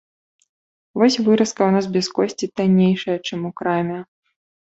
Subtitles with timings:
[1.01, 3.99] Вось выразка ў нас без косці таннейшая, чым у краме.